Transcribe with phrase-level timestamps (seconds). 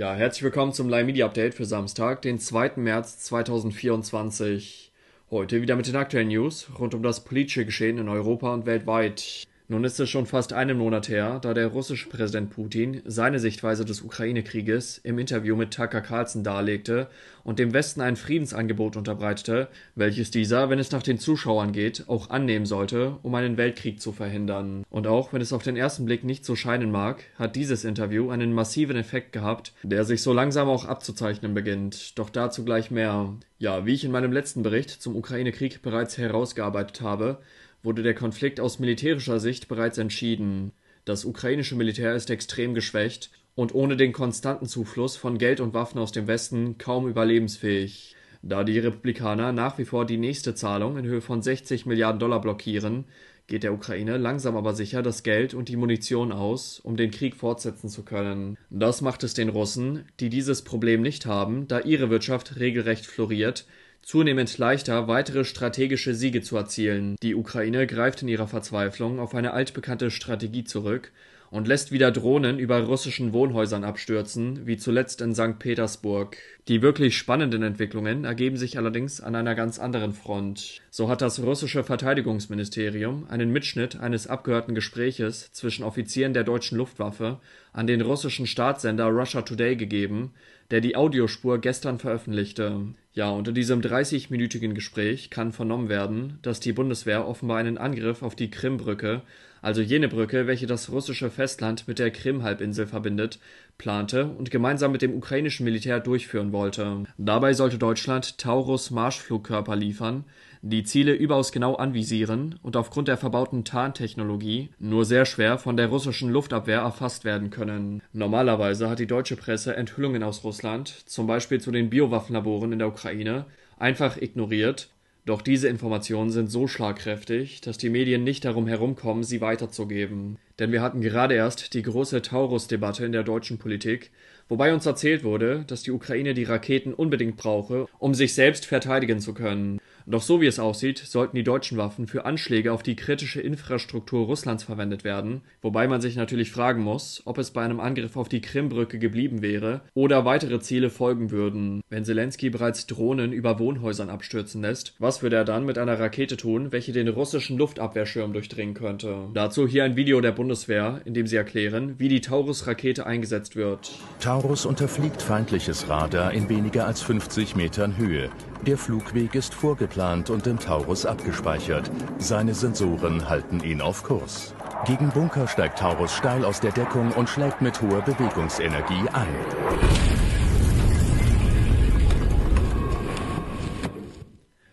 [0.00, 2.76] Ja, herzlich willkommen zum Live Media Update für Samstag, den 2.
[2.76, 4.90] März 2024.
[5.30, 9.46] Heute wieder mit den aktuellen News rund um das politische Geschehen in Europa und weltweit.
[9.70, 13.84] Nun ist es schon fast einen Monat her, da der russische Präsident Putin seine Sichtweise
[13.84, 17.06] des Ukraine-Krieges im Interview mit Tucker Carlson darlegte
[17.44, 22.30] und dem Westen ein Friedensangebot unterbreitete, welches dieser, wenn es nach den Zuschauern geht, auch
[22.30, 24.82] annehmen sollte, um einen Weltkrieg zu verhindern.
[24.90, 28.30] Und auch wenn es auf den ersten Blick nicht so scheinen mag, hat dieses Interview
[28.30, 32.18] einen massiven Effekt gehabt, der sich so langsam auch abzuzeichnen beginnt.
[32.18, 33.34] Doch dazu gleich mehr.
[33.58, 37.38] Ja, wie ich in meinem letzten Bericht zum Ukraine-Krieg bereits herausgearbeitet habe,
[37.82, 40.72] wurde der Konflikt aus militärischer Sicht bereits entschieden.
[41.04, 45.98] Das ukrainische Militär ist extrem geschwächt und ohne den konstanten Zufluss von Geld und Waffen
[45.98, 48.16] aus dem Westen kaum überlebensfähig.
[48.42, 52.40] Da die Republikaner nach wie vor die nächste Zahlung in Höhe von 60 Milliarden Dollar
[52.40, 53.04] blockieren,
[53.46, 57.34] geht der Ukraine langsam aber sicher das Geld und die Munition aus, um den Krieg
[57.34, 58.56] fortsetzen zu können.
[58.70, 63.66] Das macht es den Russen, die dieses Problem nicht haben, da ihre Wirtschaft regelrecht floriert,
[64.02, 67.16] zunehmend leichter, weitere strategische Siege zu erzielen.
[67.22, 71.12] Die Ukraine greift in ihrer Verzweiflung auf eine altbekannte Strategie zurück
[71.50, 75.58] und lässt wieder Drohnen über russischen Wohnhäusern abstürzen, wie zuletzt in St.
[75.58, 76.36] Petersburg.
[76.68, 80.80] Die wirklich spannenden Entwicklungen ergeben sich allerdings an einer ganz anderen Front.
[80.90, 87.40] So hat das russische Verteidigungsministerium einen Mitschnitt eines abgehörten Gespräches zwischen Offizieren der deutschen Luftwaffe
[87.72, 90.32] an den russischen Staatssender Russia Today gegeben,
[90.70, 92.80] der die Audiospur gestern veröffentlichte.
[93.12, 98.36] Ja, unter diesem 30-minütigen Gespräch kann vernommen werden, dass die Bundeswehr offenbar einen Angriff auf
[98.36, 99.22] die Krimbrücke
[99.62, 103.38] also jene Brücke, welche das russische Festland mit der Krim-Halbinsel verbindet,
[103.80, 107.04] plante und gemeinsam mit dem ukrainischen Militär durchführen wollte.
[107.16, 110.24] Dabei sollte Deutschland Taurus-Marschflugkörper liefern,
[110.60, 115.88] die Ziele überaus genau anvisieren und aufgrund der verbauten Tarntechnologie nur sehr schwer von der
[115.88, 118.02] russischen Luftabwehr erfasst werden können.
[118.12, 122.88] Normalerweise hat die deutsche Presse Enthüllungen aus Russland, zum Beispiel zu den Biowaffenlaboren in der
[122.88, 123.46] Ukraine,
[123.78, 124.90] einfach ignoriert
[125.30, 130.38] doch diese Informationen sind so schlagkräftig, dass die Medien nicht darum herumkommen, sie weiterzugeben.
[130.58, 134.10] Denn wir hatten gerade erst die große Taurus-Debatte in der deutschen Politik,
[134.48, 139.20] wobei uns erzählt wurde, dass die Ukraine die Raketen unbedingt brauche, um sich selbst verteidigen
[139.20, 139.80] zu können.
[140.10, 144.26] Doch so wie es aussieht, sollten die deutschen Waffen für Anschläge auf die kritische Infrastruktur
[144.26, 148.28] Russlands verwendet werden, wobei man sich natürlich fragen muss, ob es bei einem Angriff auf
[148.28, 151.82] die Krimbrücke geblieben wäre oder weitere Ziele folgen würden.
[151.90, 156.36] Wenn Zelensky bereits Drohnen über Wohnhäusern abstürzen lässt, was würde er dann mit einer Rakete
[156.36, 159.28] tun, welche den russischen Luftabwehrschirm durchdringen könnte?
[159.32, 163.92] Dazu hier ein Video der Bundeswehr, in dem sie erklären, wie die Taurus-Rakete eingesetzt wird.
[164.18, 168.28] Taurus unterfliegt feindliches Radar in weniger als 50 Metern Höhe.
[168.66, 171.90] Der Flugweg ist vorgeplant und im Taurus abgespeichert.
[172.18, 174.54] Seine Sensoren halten ihn auf Kurs.
[174.86, 179.34] Gegen Bunker steigt Taurus steil aus der Deckung und schlägt mit hoher Bewegungsenergie ein.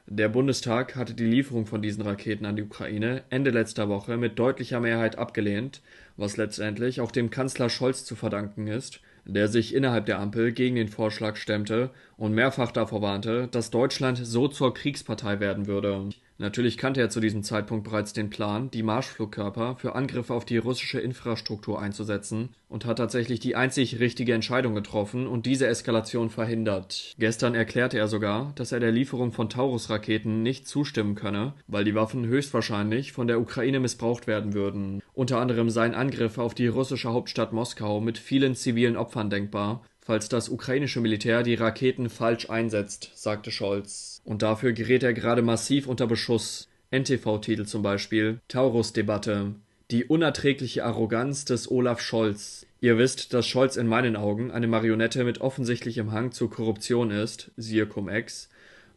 [0.06, 4.38] Der Bundestag hatte die Lieferung von diesen Raketen an die Ukraine Ende letzter Woche mit
[4.38, 5.82] deutlicher Mehrheit abgelehnt,
[6.18, 10.76] was letztendlich auch dem Kanzler Scholz zu verdanken ist, der sich innerhalb der Ampel gegen
[10.76, 16.10] den Vorschlag stemmte und mehrfach davor warnte, dass Deutschland so zur Kriegspartei werden würde.
[16.40, 20.58] Natürlich kannte er zu diesem Zeitpunkt bereits den Plan, die Marschflugkörper für Angriffe auf die
[20.58, 27.16] russische Infrastruktur einzusetzen und hat tatsächlich die einzig richtige Entscheidung getroffen und diese Eskalation verhindert.
[27.18, 31.96] Gestern erklärte er sogar, dass er der Lieferung von Taurus-Raketen nicht zustimmen könne, weil die
[31.96, 35.02] Waffen höchstwahrscheinlich von der Ukraine missbraucht werden würden.
[35.14, 40.30] Unter anderem seien Angriffe auf die russische Hauptstadt Moskau mit vielen zivilen Opfern denkbar falls
[40.30, 44.22] das ukrainische Militär die Raketen falsch einsetzt, sagte Scholz.
[44.24, 46.70] Und dafür gerät er gerade massiv unter Beschuss.
[46.92, 49.56] NTV-Titel zum Beispiel Taurus-Debatte.
[49.92, 52.66] Die unerträgliche Arroganz des Olaf Scholz.
[52.80, 57.52] Ihr wisst, dass Scholz in meinen Augen eine Marionette mit offensichtlichem Hang zur Korruption ist,
[57.58, 58.48] siehe Cum-Ex.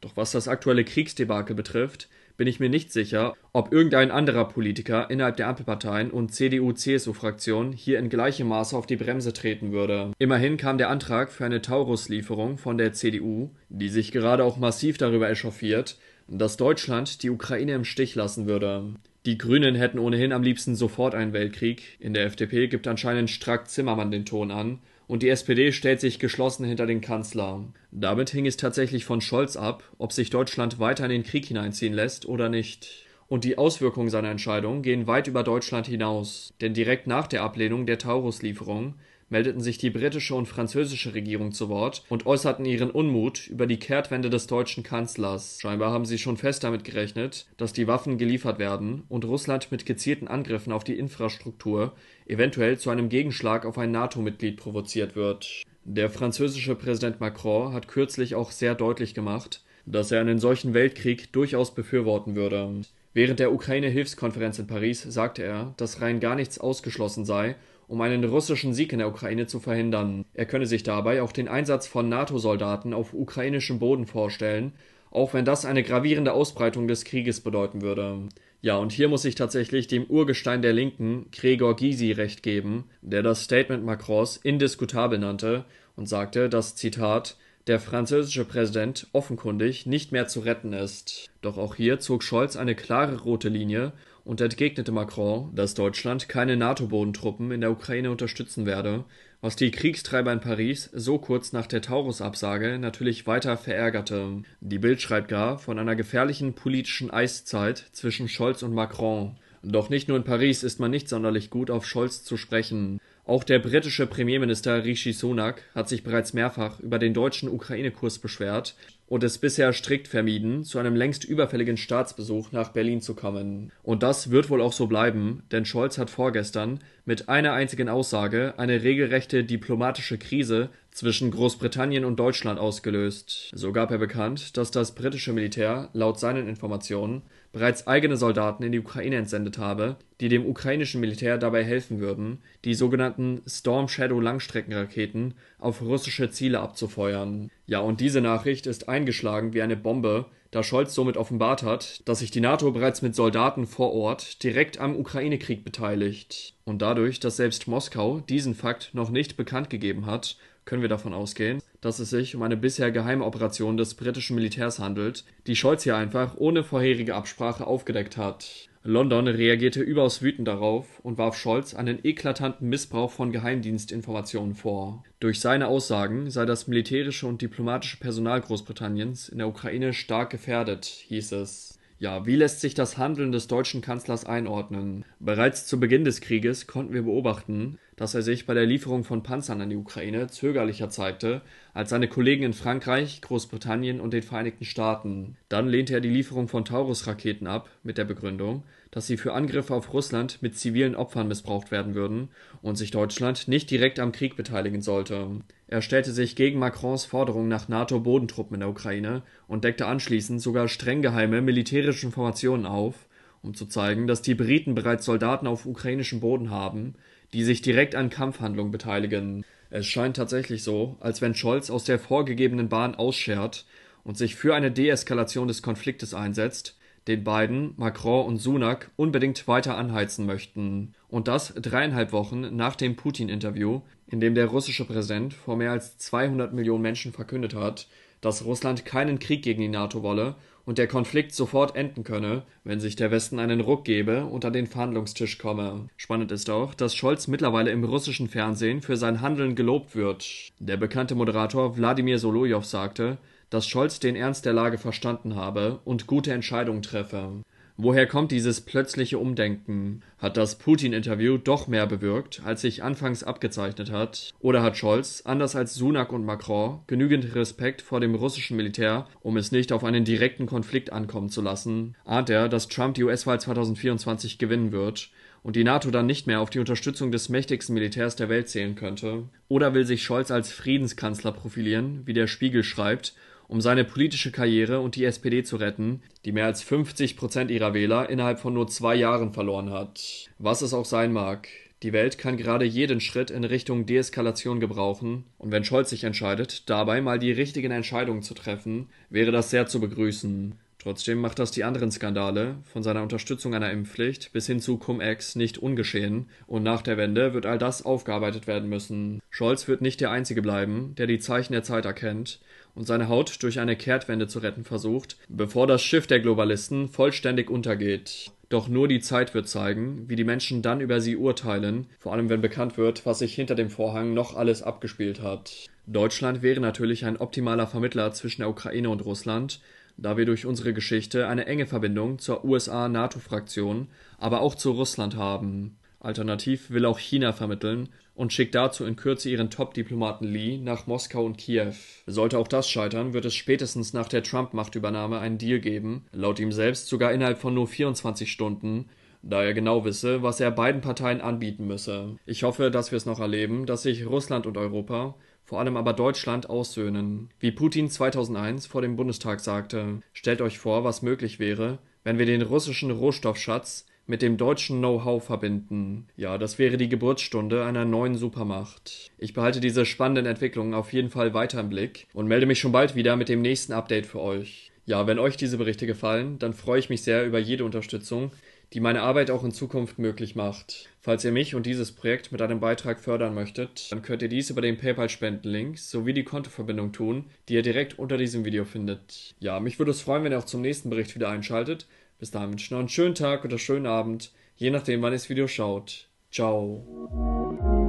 [0.00, 2.08] Doch was das aktuelle Kriegsdebakel betrifft,
[2.40, 7.98] bin ich mir nicht sicher, ob irgendein anderer Politiker innerhalb der Ampelparteien und CDU-CSU-Fraktion hier
[7.98, 10.12] in gleichem Maße auf die Bremse treten würde.
[10.18, 14.96] Immerhin kam der Antrag für eine Taurus-Lieferung von der CDU, die sich gerade auch massiv
[14.96, 15.98] darüber echauffiert,
[16.28, 18.94] dass Deutschland die Ukraine im Stich lassen würde.
[19.26, 21.98] Die Grünen hätten ohnehin am liebsten sofort einen Weltkrieg.
[22.00, 24.78] In der FDP gibt anscheinend Strack Zimmermann den Ton an
[25.10, 27.64] und die SPD stellt sich geschlossen hinter den Kanzler.
[27.90, 31.92] Damit hing es tatsächlich von Scholz ab, ob sich Deutschland weiter in den Krieg hineinziehen
[31.92, 33.06] lässt oder nicht.
[33.26, 37.86] Und die Auswirkungen seiner Entscheidung gehen weit über Deutschland hinaus, denn direkt nach der Ablehnung
[37.86, 38.94] der Taurus-Lieferung
[39.30, 43.78] meldeten sich die britische und französische Regierung zu Wort und äußerten ihren Unmut über die
[43.78, 45.58] Kehrtwende des deutschen Kanzlers.
[45.62, 49.86] Scheinbar haben sie schon fest damit gerechnet, dass die Waffen geliefert werden und Russland mit
[49.86, 51.94] gezielten Angriffen auf die Infrastruktur
[52.26, 55.62] eventuell zu einem Gegenschlag auf ein NATO-Mitglied provoziert wird.
[55.84, 61.32] Der französische Präsident Macron hat kürzlich auch sehr deutlich gemacht, dass er einen solchen Weltkrieg
[61.32, 62.82] durchaus befürworten würde.
[63.12, 67.56] Während der Ukraine-Hilfskonferenz in Paris sagte er, dass rein gar nichts ausgeschlossen sei,
[67.90, 70.24] um einen russischen Sieg in der Ukraine zu verhindern.
[70.32, 74.72] Er könne sich dabei auch den Einsatz von NATO-Soldaten auf ukrainischem Boden vorstellen,
[75.10, 78.28] auch wenn das eine gravierende Ausbreitung des Krieges bedeuten würde.
[78.62, 83.24] Ja, und hier muss ich tatsächlich dem Urgestein der Linken, Gregor Gysi, recht geben, der
[83.24, 85.64] das Statement Macrons indiskutabel nannte
[85.96, 91.28] und sagte, dass, Zitat, der französische Präsident offenkundig nicht mehr zu retten ist.
[91.42, 93.92] Doch auch hier zog Scholz eine klare rote Linie
[94.30, 99.02] und entgegnete Macron, dass Deutschland keine NATO-Bodentruppen in der Ukraine unterstützen werde,
[99.40, 104.44] was die Kriegstreiber in Paris so kurz nach der Taurus-Absage natürlich weiter verärgerte.
[104.60, 109.34] Die Bild schreibt gar von einer gefährlichen politischen Eiszeit zwischen Scholz und Macron.
[109.64, 113.00] Doch nicht nur in Paris ist man nicht sonderlich gut auf Scholz zu sprechen.
[113.24, 118.76] Auch der britische Premierminister Rishi Sunak hat sich bereits mehrfach über den deutschen Ukraine-Kurs beschwert
[119.10, 123.72] und es bisher strikt vermieden, zu einem längst überfälligen Staatsbesuch nach Berlin zu kommen.
[123.82, 128.54] Und das wird wohl auch so bleiben, denn Scholz hat vorgestern mit einer einzigen Aussage
[128.56, 133.50] eine regelrechte diplomatische Krise zwischen Großbritannien und Deutschland ausgelöst.
[133.52, 138.72] So gab er bekannt, dass das britische Militär laut seinen Informationen bereits eigene Soldaten in
[138.72, 144.20] die Ukraine entsendet habe, die dem ukrainischen Militär dabei helfen würden, die sogenannten Storm Shadow
[144.20, 147.50] Langstreckenraketen auf russische Ziele abzufeuern.
[147.66, 152.18] Ja, und diese Nachricht ist eingeschlagen wie eine Bombe, da Scholz somit offenbart hat, dass
[152.18, 156.54] sich die NATO bereits mit Soldaten vor Ort direkt am Ukraine-Krieg beteiligt.
[156.64, 160.36] Und dadurch, dass selbst Moskau diesen Fakt noch nicht bekannt gegeben hat,
[160.70, 164.78] können wir davon ausgehen, dass es sich um eine bisher geheime Operation des britischen Militärs
[164.78, 168.68] handelt, die Scholz hier einfach ohne vorherige Absprache aufgedeckt hat.
[168.84, 175.02] London reagierte überaus wütend darauf und warf Scholz einen eklatanten Missbrauch von Geheimdienstinformationen vor.
[175.18, 180.84] Durch seine Aussagen sei das militärische und diplomatische Personal Großbritanniens in der Ukraine stark gefährdet,
[180.84, 181.80] hieß es.
[181.98, 185.04] Ja, wie lässt sich das Handeln des deutschen Kanzlers einordnen?
[185.18, 189.22] Bereits zu Beginn des Krieges konnten wir beobachten, dass er sich bei der Lieferung von
[189.22, 191.42] Panzern an die Ukraine zögerlicher zeigte
[191.74, 195.36] als seine Kollegen in Frankreich, Großbritannien und den Vereinigten Staaten.
[195.50, 199.74] Dann lehnte er die Lieferung von Taurus-Raketen ab, mit der Begründung, dass sie für Angriffe
[199.74, 202.30] auf Russland mit zivilen Opfern missbraucht werden würden
[202.62, 205.42] und sich Deutschland nicht direkt am Krieg beteiligen sollte.
[205.68, 210.68] Er stellte sich gegen Macrons Forderung nach NATO-Bodentruppen in der Ukraine und deckte anschließend sogar
[210.68, 212.94] streng geheime militärische Informationen auf,
[213.42, 216.94] um zu zeigen, dass die Briten bereits Soldaten auf ukrainischem Boden haben,
[217.32, 219.44] die sich direkt an Kampfhandlungen beteiligen.
[219.70, 223.66] Es scheint tatsächlich so, als wenn Scholz aus der vorgegebenen Bahn ausschert
[224.04, 229.76] und sich für eine Deeskalation des Konfliktes einsetzt, den beiden, Macron und Sunak, unbedingt weiter
[229.76, 230.94] anheizen möchten.
[231.08, 235.98] Und das dreieinhalb Wochen nach dem Putin-Interview, in dem der russische Präsident vor mehr als
[235.98, 237.86] 200 Millionen Menschen verkündet hat,
[238.20, 240.34] dass Russland keinen Krieg gegen die NATO wolle
[240.70, 244.52] und der Konflikt sofort enden könne, wenn sich der Westen einen Ruck gebe und an
[244.52, 245.88] den Verhandlungstisch komme.
[245.96, 250.52] Spannend ist auch, dass Scholz mittlerweile im russischen Fernsehen für sein Handeln gelobt wird.
[250.60, 253.18] Der bekannte Moderator Wladimir Solojow sagte,
[253.50, 257.42] dass Scholz den Ernst der Lage verstanden habe und gute Entscheidungen treffe.
[257.82, 260.02] Woher kommt dieses plötzliche Umdenken?
[260.18, 264.34] Hat das Putin-Interview doch mehr bewirkt, als sich anfangs abgezeichnet hat?
[264.40, 269.38] Oder hat Scholz, anders als Sunak und Macron, genügend Respekt vor dem russischen Militär, um
[269.38, 271.96] es nicht auf einen direkten Konflikt ankommen zu lassen?
[272.04, 275.08] Ahnt er, dass Trump die US-Wahl 2024 gewinnen wird
[275.42, 278.74] und die NATO dann nicht mehr auf die Unterstützung des mächtigsten Militärs der Welt zählen
[278.74, 279.30] könnte?
[279.48, 283.14] Oder will sich Scholz als Friedenskanzler profilieren, wie der Spiegel schreibt,
[283.50, 287.74] um seine politische Karriere und die SPD zu retten, die mehr als 50 Prozent ihrer
[287.74, 290.28] Wähler innerhalb von nur zwei Jahren verloren hat.
[290.38, 291.48] Was es auch sein mag.
[291.82, 296.70] Die Welt kann gerade jeden Schritt in Richtung Deeskalation gebrauchen, und wenn Scholz sich entscheidet,
[296.70, 300.54] dabei mal die richtigen Entscheidungen zu treffen, wäre das sehr zu begrüßen.
[300.82, 305.36] Trotzdem macht das die anderen Skandale, von seiner Unterstützung einer Impfpflicht bis hin zu Cum-Ex,
[305.36, 309.20] nicht ungeschehen, und nach der Wende wird all das aufgearbeitet werden müssen.
[309.28, 312.40] Scholz wird nicht der Einzige bleiben, der die Zeichen der Zeit erkennt
[312.74, 317.50] und seine Haut durch eine Kehrtwende zu retten versucht, bevor das Schiff der Globalisten vollständig
[317.50, 318.32] untergeht.
[318.48, 322.30] Doch nur die Zeit wird zeigen, wie die Menschen dann über sie urteilen, vor allem
[322.30, 325.66] wenn bekannt wird, was sich hinter dem Vorhang noch alles abgespielt hat.
[325.86, 329.60] Deutschland wäre natürlich ein optimaler Vermittler zwischen der Ukraine und Russland,
[330.00, 333.88] da wir durch unsere Geschichte eine enge Verbindung zur USA-NATO-Fraktion,
[334.18, 335.76] aber auch zu Russland haben.
[336.00, 341.24] Alternativ will auch China vermitteln und schickt dazu in Kürze ihren Top-Diplomaten Lee nach Moskau
[341.24, 341.74] und Kiew.
[342.06, 346.52] Sollte auch das scheitern, wird es spätestens nach der Trump-Machtübernahme einen Deal geben, laut ihm
[346.52, 348.88] selbst sogar innerhalb von nur 24 Stunden,
[349.22, 352.16] da er genau wisse, was er beiden Parteien anbieten müsse.
[352.24, 355.14] Ich hoffe, dass wir es noch erleben, dass sich Russland und Europa
[355.50, 357.28] vor allem aber Deutschland aussöhnen.
[357.40, 362.26] Wie Putin 2001 vor dem Bundestag sagte, stellt euch vor, was möglich wäre, wenn wir
[362.26, 366.06] den russischen Rohstoffschatz mit dem deutschen Know-how verbinden.
[366.16, 369.10] Ja, das wäre die Geburtsstunde einer neuen Supermacht.
[369.18, 372.70] Ich behalte diese spannenden Entwicklungen auf jeden Fall weiter im Blick und melde mich schon
[372.70, 374.70] bald wieder mit dem nächsten Update für euch.
[374.86, 378.30] Ja, wenn euch diese Berichte gefallen, dann freue ich mich sehr über jede Unterstützung,
[378.72, 380.89] die meine Arbeit auch in Zukunft möglich macht.
[381.02, 384.50] Falls ihr mich und dieses Projekt mit einem Beitrag fördern möchtet, dann könnt ihr dies
[384.50, 389.34] über den PayPal-Spendenlink sowie die Kontoverbindung tun, die ihr direkt unter diesem Video findet.
[389.38, 391.86] Ja, mich würde es freuen, wenn ihr auch zum nächsten Bericht wieder einschaltet.
[392.18, 395.16] Bis dahin wünsche ich noch einen schönen Tag oder schönen Abend, je nachdem, wann ihr
[395.16, 396.06] das Video schaut.
[396.30, 397.79] Ciao.